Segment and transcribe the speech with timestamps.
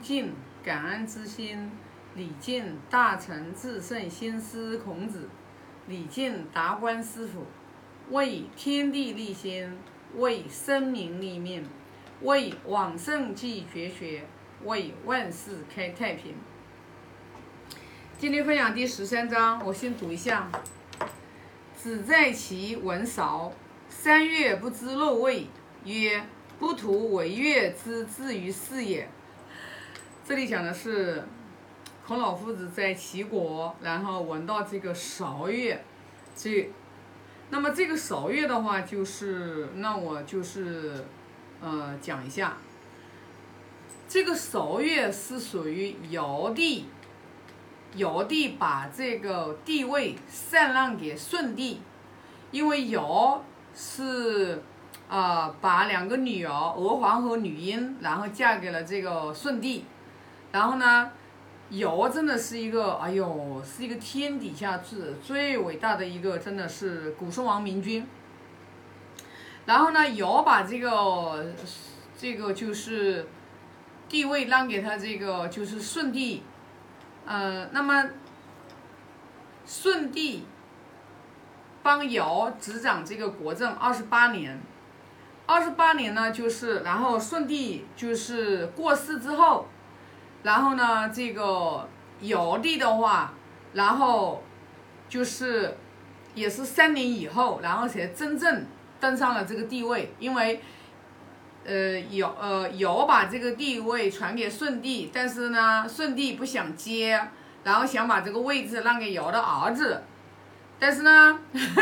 [0.00, 0.32] 敬
[0.64, 1.70] 感恩之心，
[2.14, 5.28] 礼敬大成至圣先师孔子，
[5.86, 7.44] 礼敬达观师傅，
[8.10, 9.76] 为天地立心，
[10.16, 11.64] 为生民立命，
[12.22, 14.24] 为往圣继绝学，
[14.64, 16.34] 为万世开太平。
[18.18, 20.50] 今天分享第十三章，我先读一下：
[21.76, 23.52] 子在其文韶，
[23.88, 25.46] 三月不知肉味，
[25.84, 26.24] 曰：
[26.58, 29.08] 不图为乐之至于是也。
[30.28, 31.22] 这里讲的是
[32.04, 35.80] 孔老夫子在齐国，然后闻到这个韶乐，
[36.34, 36.68] 这，
[37.50, 41.04] 那么这个韶乐的话，就是那我就是
[41.60, 42.56] 呃讲一下，
[44.08, 46.86] 这个韶乐是属于尧帝，
[47.94, 51.80] 尧帝把这个地位禅让给舜帝，
[52.50, 53.44] 因为尧
[53.76, 54.60] 是
[55.08, 59.84] 啊把两个女儿娥皇和女英，然后嫁给了这个舜帝。
[60.52, 61.10] 然后呢，
[61.70, 68.06] 尧真的是一个，哎呦，是一个天底下最最伟大的一个，真的是古圣王明君。
[69.66, 71.44] 然后呢，尧把这个
[72.16, 73.26] 这个就是
[74.08, 76.42] 地位让给他这个就是舜帝，
[77.26, 78.08] 呃，那么
[79.66, 80.46] 舜帝
[81.82, 84.58] 帮尧执掌这个国政二十八年，
[85.44, 89.66] 二十八年呢，就是然后舜帝就是过世之后。
[90.46, 91.88] 然后呢，这个
[92.20, 93.32] 尧帝的话，
[93.72, 94.44] 然后
[95.08, 95.76] 就是
[96.36, 98.64] 也是三年以后，然后才真正
[99.00, 100.14] 登上了这个地位。
[100.20, 100.62] 因为，
[101.64, 107.20] 呃，尧呃尧把这个地位传给舜帝，但是呢，舜帝不想接，
[107.64, 110.04] 然后想把这个位置让给尧的儿子。
[110.78, 111.40] 但是呢，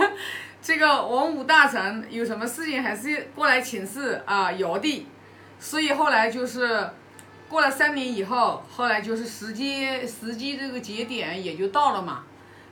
[0.62, 5.06] 这个文武大臣有什么事情还是过来请示啊尧帝，
[5.58, 6.88] 所以后来就是。
[7.48, 12.24] 过了三年以后，后来就是时机时机这个节点也就到了嘛，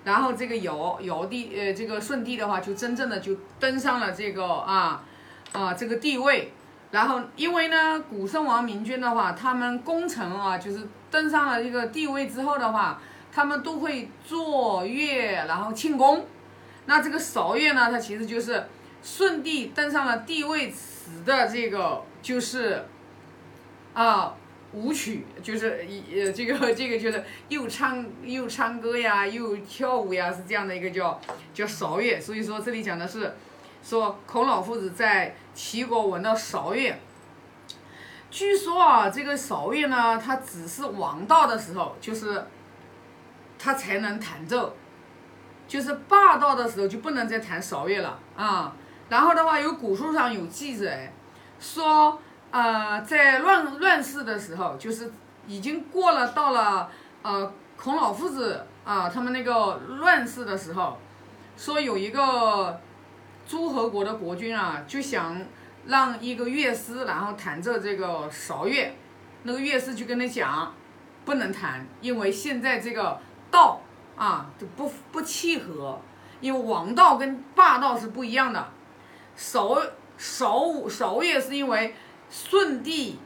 [0.02, 5.00] 然后这个尧尧帝呃这个舜帝的话就真正的就登上了这个啊
[5.52, 6.52] 啊这个地位，
[6.90, 13.00] 然后因为呢古圣王明君的话，他们功臣啊就是登上了这个地位之后的话，
[13.32, 16.26] 他们都会坐乐然后庆功，
[16.86, 18.66] 那这个韶乐呢，它其实就是
[19.02, 22.84] 舜帝登上了地位时的这个就是
[23.94, 24.34] 啊。
[24.74, 31.20] 舞曲就是一呃这个这个就是又唱又唱歌呀，又跳舞呀，是这样的一个叫
[31.54, 32.20] 叫韶乐。
[32.20, 33.32] 所以说这里讲的是
[33.84, 36.98] 说孔老夫子在齐国闻到韶乐。
[38.32, 42.44] 据说啊，这个韶乐呢，它只是王道的时候，就是
[43.56, 44.74] 他才能弹奏，
[45.68, 48.74] 就是霸道的时候就不能再弹韶乐了啊。
[49.08, 51.12] 然后的话，有古书上有记载
[51.60, 52.20] 说。
[52.54, 55.10] 呃，在乱乱世的时候，就是
[55.48, 56.88] 已经过了到了
[57.22, 60.96] 呃孔老夫子啊他们那个乱世的时候，
[61.56, 62.80] 说有一个
[63.44, 65.36] 诸侯国的国君啊，就想
[65.86, 68.94] 让一个乐师然后弹奏这个韶乐，
[69.42, 70.72] 那个乐师就跟他讲，
[71.24, 73.18] 不能弹，因为现在这个
[73.50, 73.80] 道
[74.14, 76.00] 啊就不不契合，
[76.40, 78.68] 因为王道跟霸道是不一样的，
[79.34, 79.76] 韶
[80.16, 81.96] 韶韶乐是因为。
[82.30, 83.18] 舜帝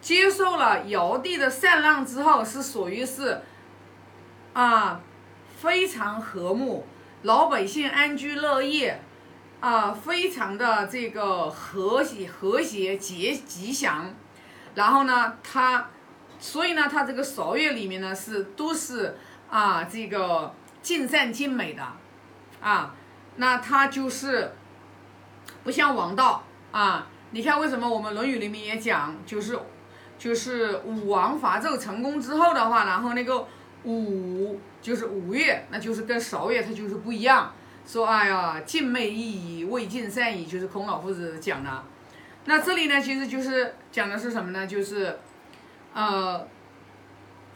[0.00, 3.40] 接受了尧帝的禅让之后，是属于是
[4.52, 5.00] 啊
[5.56, 6.86] 非常和睦，
[7.22, 9.00] 老百姓安居乐业
[9.60, 14.12] 啊，非常的这个和谐和谐吉吉祥。
[14.74, 15.88] 然后呢，他
[16.40, 19.16] 所以呢，他这个韶乐里面呢是都是
[19.48, 21.86] 啊这个尽善尽美的
[22.60, 22.92] 啊，
[23.36, 24.52] 那他就是
[25.62, 26.42] 不像王道
[26.72, 27.06] 啊。
[27.34, 29.58] 你看，为什么我们《论语》里面也讲，就是
[30.18, 33.46] 就是武王伐纣成功之后的话，然后那个
[33.84, 37.50] 武就是五乐，那就是跟韶乐它就是不一样。
[37.86, 41.82] 说哎呀，尽美意矣，未尽善矣，就是孔老夫子讲的。
[42.44, 44.66] 那这里呢，其实就是讲的是什么呢？
[44.66, 45.18] 就是
[45.94, 46.46] 呃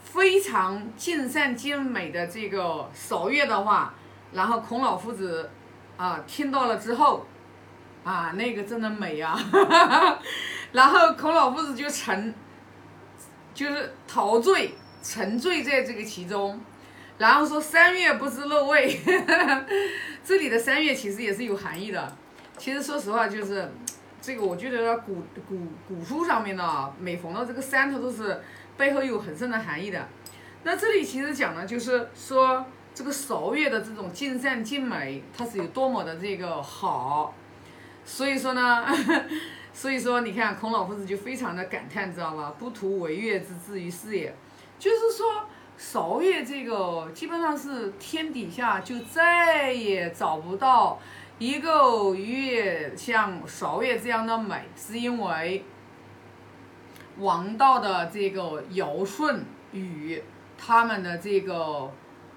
[0.02, 3.92] 非常尽善尽美的这个韶乐的话，
[4.32, 5.50] 然后孔老夫子
[5.98, 7.26] 啊听到了之后。
[8.06, 9.36] 啊，那个真的美呀！
[10.70, 12.32] 然后孔老夫子就沉，
[13.52, 16.60] 就是陶醉、沉醉在这个其中。
[17.18, 18.96] 然后说三月不知肉味，
[20.22, 22.16] 这里的三月其实也是有含义的。
[22.56, 23.68] 其实说实话，就是
[24.20, 28.40] 这个，我觉得古古古书上面的每逢到这个山，它都是
[28.76, 30.06] 背后有很深的含义的。
[30.62, 32.64] 那这里其实讲的就是说
[32.94, 37.34] 这个韶乐的这种尽善尽美，它是有多么的这个好。
[38.06, 38.86] 所以说呢，
[39.74, 42.54] 所以说，你看孔老夫子就非常的感叹，知道吧？
[42.56, 44.34] 不图为乐之至于是也，
[44.78, 45.44] 就是说
[45.76, 50.98] 韶乐这个基本上是天底下就再也找不到
[51.38, 55.64] 一个乐像韶乐这样的美，是因为
[57.18, 60.22] 王道的这个尧舜禹
[60.56, 61.90] 他们的这个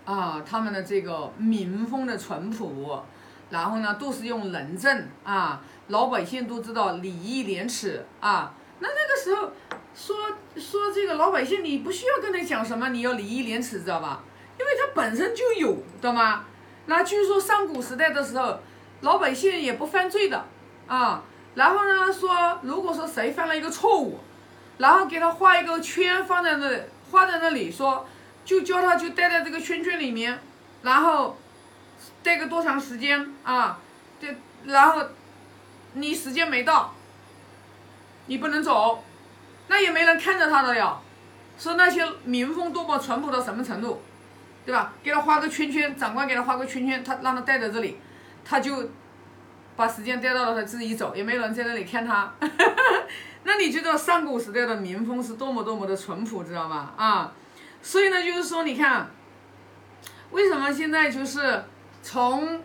[0.04, 3.02] 啊，他们的这个民风的淳朴，
[3.50, 5.62] 然后呢都是用仁政啊。
[5.88, 9.52] 老百姓都知道礼义廉耻啊，那那个时候
[9.96, 10.16] 说
[10.56, 14.22] 说这个老百姓，你不需要跟他讲什么，你要礼义廉耻，知道吧？
[14.60, 16.46] 因为他本身就有，知道吗？
[16.86, 18.60] 那据说上古时代的时候，
[19.02, 20.46] 老百姓也不犯罪的
[20.86, 21.24] 啊。
[21.56, 24.20] 然后呢，说如果说谁犯了一个错误，
[24.78, 26.70] 然后给他画一个圈放在那，
[27.10, 28.06] 画在那里，说
[28.46, 30.40] 就叫他就待在这个圈圈里面，
[30.84, 31.36] 然后
[32.24, 33.80] 待个多长时间啊？
[34.20, 34.36] 对，
[34.66, 35.04] 然后。
[35.94, 36.94] 你时间没到，
[38.28, 39.04] 你不能走，
[39.70, 40.96] 那也没人看着他的呀。
[41.58, 44.00] 说那些民风多么淳朴到什么程度，
[44.64, 44.94] 对吧？
[45.02, 47.98] 给他画个圈圈，长官给他画个圈圈，他让他待在这里，
[48.46, 48.92] 他就
[49.76, 52.32] 把时间待到了，他自己走，也没人在那里看他。
[53.46, 56.94] 那你知道上古时代的民风是多么多么的淳朴，知道吗？
[56.96, 57.34] 啊，
[57.82, 59.10] 所以呢，就是说，你看，
[60.30, 61.64] 为什么现在就是
[62.02, 62.62] 从，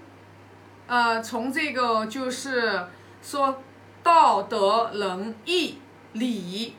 [0.87, 2.87] 呃，从这个就是。
[3.25, 3.59] 说
[4.03, 5.79] 道德仁义
[6.13, 6.77] 礼，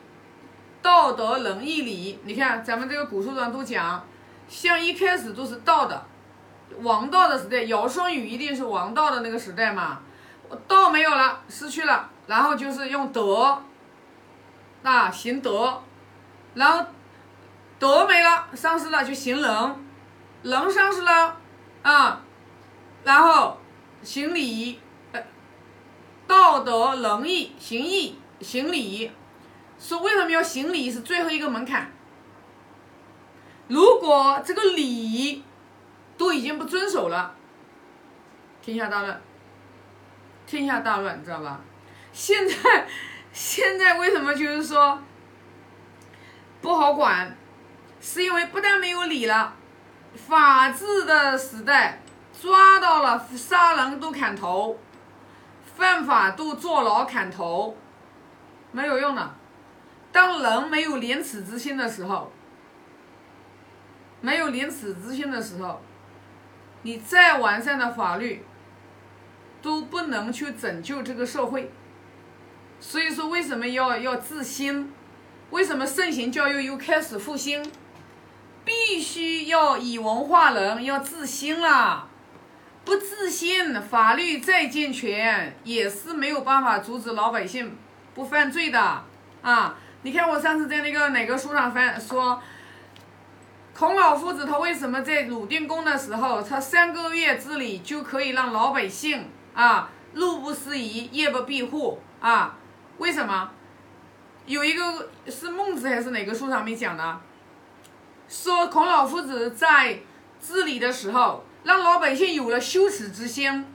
[0.79, 4.05] 道德仁义礼，你看咱们这个古书上都讲，
[4.47, 6.05] 像一开始都是道的，
[6.83, 10.01] 王道的时代，尧舜禹一定是王道的那个时代嘛，
[10.67, 13.59] 道没有了，失去了，然后就是用德，
[14.83, 15.81] 啊行德，
[16.53, 16.85] 然后
[17.79, 19.75] 德没了，丧失了就行仁，
[20.43, 21.35] 仁丧失了，
[24.05, 24.79] 行礼。
[25.11, 25.21] 呃
[26.27, 29.11] 道德仁义行义行礼，
[29.77, 31.91] 说为什么要行礼是最后一个门槛。
[33.67, 35.43] 如果这个礼
[36.17, 37.35] 都已经不遵守了，
[38.61, 39.21] 天下大乱，
[40.47, 41.61] 天下大乱，你知道吧？
[42.11, 42.87] 现在
[43.31, 44.99] 现在为什么就是说
[46.61, 47.37] 不好管？
[48.01, 49.53] 是因为不但没有礼了，
[50.15, 52.01] 法治的时代
[52.41, 54.77] 抓到了杀人都砍头。
[55.75, 57.75] 犯法都坐牢砍头，
[58.71, 59.35] 没有用的。
[60.09, 62.31] 当人没有廉耻之心的时候，
[64.21, 65.81] 没有廉耻之心的时候，
[66.83, 68.45] 你再完善的法律
[69.61, 71.73] 都不能去拯救这个社会。
[72.79, 74.93] 所以说，为什么要要自新？
[75.49, 77.69] 为什么圣贤教育又开始复兴？
[78.63, 82.07] 必须要以文化人，要自新了。
[82.85, 87.75] 不自信，法律再健全也是没有办法阻止老百姓
[88.13, 89.03] 不犯罪的
[89.41, 89.75] 啊！
[90.03, 92.39] 你看我上次在那个哪个书上翻说，
[93.73, 102.55] 孔老夫子他为什么在鲁定公的时候，他三个月之里就可以让老百姓啊，路不拾遗，夜不闭户啊？
[102.99, 103.49] 为什么？
[104.45, 107.19] 有一个是孟子还是哪个书上面讲的，
[108.29, 110.01] 说孔老夫子在
[110.39, 111.43] 治理的时候。
[111.65, 113.65] 让老百姓有了羞耻之心，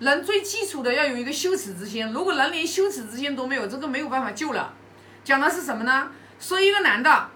[0.00, 2.12] 人最基础的要有一个羞耻之心。
[2.12, 4.74] 如果人连羞耻之心都没有，这个没有办法救了。
[5.22, 6.10] 讲的是什么呢？
[6.40, 7.28] 说一个男的，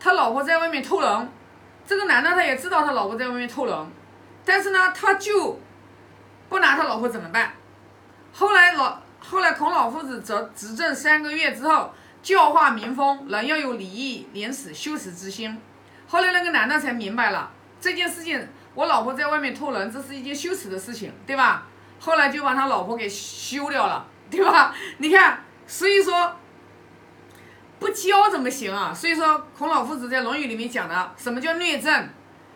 [0.00, 1.28] 他老婆在外面偷人，
[1.86, 3.86] 这个男的他也知道他老婆在外面偷人，
[4.46, 5.60] 但是呢，他就
[6.48, 7.52] 不拿他老婆怎么办？
[8.32, 15.60] 后来老后来孔老夫子执执政三个月之后，教化民风，人要有礼义廉耻羞耻之心。
[16.08, 18.48] 后来那个男的才明白了这件事情。
[18.74, 21.66] 我老婆在外面偷人，这是一件羞耻的事情，对吧？
[21.98, 24.74] 后来就把他老婆给休掉了，对吧？
[24.98, 26.34] 你看，所以说
[27.78, 28.92] 不教怎么行啊？
[28.94, 32.08] 所以说孔老夫子在《论语》里面讲的，什么叫虐政？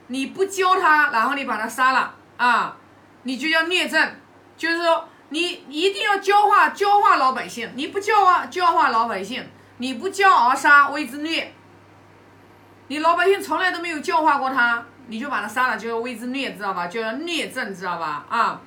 [0.07, 2.77] 你不教他，然后你把他杀了啊，
[3.25, 4.17] 你就叫虐政，
[4.57, 9.47] 就是说你一定要教化教化老百姓，你不教化教化老百姓，
[9.79, 11.53] 你不教而杀谓之虐。
[12.89, 14.85] 你老百姓从来都没有教化过他。
[15.09, 16.87] 你就把他杀了，就要为之虐，知道吧？
[16.87, 18.25] 就要虐政，知道吧？
[18.29, 18.61] 啊，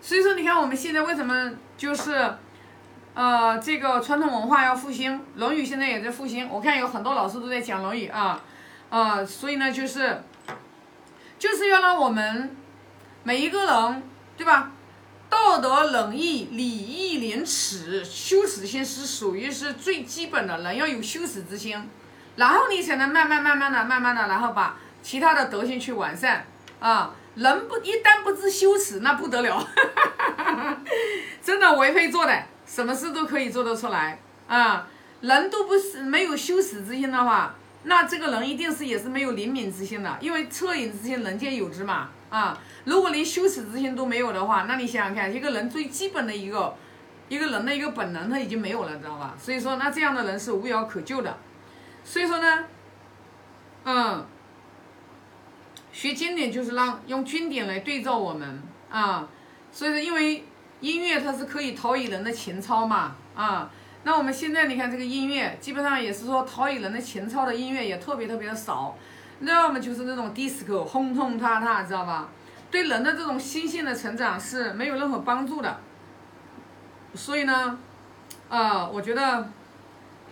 [0.00, 2.34] 所以说你看我们现在为什么就是，
[3.14, 6.48] 呃，这个传统文化要复兴，《论语》现在也在复兴。
[6.48, 8.40] 我看有很多老师都在讲《论语》啊，
[8.88, 10.22] 啊，所以呢，就是，
[11.38, 12.56] 就是要让我们
[13.22, 14.02] 每一个人，
[14.36, 14.70] 对吧？
[15.28, 21.78] 道德、仁义、礼义、廉耻、羞耻心是属于是最基本的，人要有羞耻之心，
[22.36, 24.76] 然后你才能慢慢、慢慢的、慢慢的，然后把。
[25.02, 26.46] 其他的德性去完善
[26.80, 29.68] 啊，人不一旦不知羞耻，那不得了，
[31.42, 32.44] 真的为非作歹。
[32.64, 34.86] 什么事都可以做得出来啊。
[35.20, 37.54] 人都不是没有羞耻之心的话，
[37.84, 42.58] 那这个人一定是也是没有灵敏之心的，因为恻隐之心人皆有之嘛啊。
[42.84, 46.74] 如果连羞耻之心都没有的话，那你想想看，一个人最基本的一个
[47.28, 49.34] 一个人的一个本能他已经没有了，知道吧？
[49.40, 51.38] 所以说，那这样的人是无药可救的。
[52.04, 52.64] 所以说呢，
[53.84, 54.26] 嗯，
[56.02, 59.28] 学经典就是让用经典来对照我们啊。
[59.70, 60.44] 所以说，因为
[60.80, 63.70] 音乐它是可以陶冶人的情操嘛啊。
[64.02, 68.96] 那我们现在你看这个音乐，基本上也是说陶冶人的情操的音乐也特别特别的少，
[69.42, 72.28] 要么就是那种 disco 轰轰塌塌，知道吧？
[72.68, 75.78] 对人的这种心性的成长是没有任何帮助的。
[77.14, 77.78] 所以呢，
[78.48, 79.48] 呃，我觉得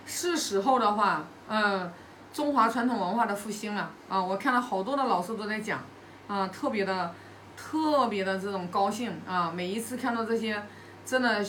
[0.05, 1.89] 是时候的话，嗯，
[2.33, 4.23] 中华传统文化的复兴了啊！
[4.23, 5.79] 我看了好多的老师都在讲，
[6.27, 7.13] 啊，特别的
[7.55, 9.51] 特别的这种高兴啊！
[9.53, 10.61] 每一次看到这些，
[11.05, 11.45] 真的。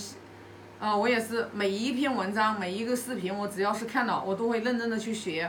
[0.80, 5.48] 啊，我也是每一篇文章、每一个视频，我只要是看到，我都会认真的去学，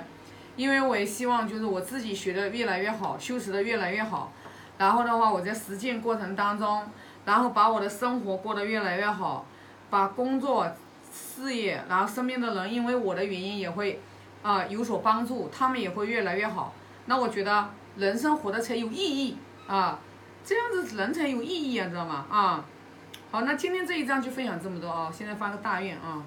[0.56, 4.32] 因为我也希望就是我自己学的越来越好，修持的越来越好，
[4.78, 6.84] 然后的话我在实践过程当中，
[7.26, 9.48] 然后把我的生活过得越来越好，
[9.90, 10.72] 把工作、
[11.12, 14.00] 事业，然后身边的人因为我的原因也会
[14.44, 16.76] 啊有所帮助，他们也会越来越好。
[17.08, 20.00] 那我觉得人生活的才有意义啊，
[20.46, 22.26] 这样子人才有意义啊，知道吗？
[22.30, 22.66] 啊。
[23.32, 25.10] 好，那今天这一章就分享这么多啊！
[25.12, 26.22] 现在发个大愿啊，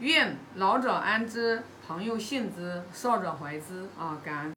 [0.00, 4.18] 愿老者安之，朋友信之，少者怀之啊！
[4.24, 4.52] 感恩。